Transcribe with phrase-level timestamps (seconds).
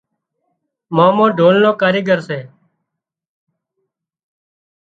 [0.95, 2.39] مامو ڍول نو ڪاريڳر سي